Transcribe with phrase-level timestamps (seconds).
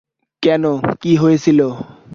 [0.43, 0.63] কেন,
[1.01, 1.59] কি হয়েছিল?